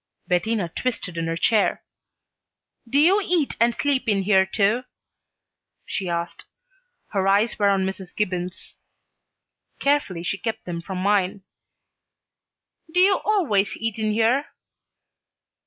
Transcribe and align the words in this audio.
Bettina 0.27 0.67
twisted 0.67 1.15
in 1.15 1.27
her 1.27 1.37
chair. 1.37 1.83
"Do 2.89 2.99
you 2.99 3.21
eat 3.23 3.55
and 3.59 3.75
sleep 3.75 4.09
in 4.09 4.23
here, 4.23 4.47
too?" 4.47 4.81
she 5.85 6.09
asked. 6.09 6.45
Her 7.09 7.27
eyes 7.27 7.59
were 7.59 7.69
on 7.69 7.85
Mrs. 7.85 8.15
Gibbons. 8.15 8.77
Carefully 9.77 10.23
she 10.23 10.39
kept 10.39 10.65
them 10.65 10.81
from 10.81 10.97
mine. 10.97 11.43
"Do 12.91 12.99
you 12.99 13.19
always 13.23 13.77
eat 13.77 13.99
in 13.99 14.11
here?" 14.13 14.47